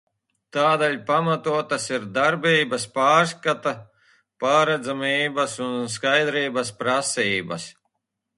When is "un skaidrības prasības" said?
5.67-7.69